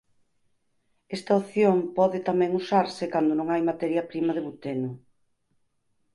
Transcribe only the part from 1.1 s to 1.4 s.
Esta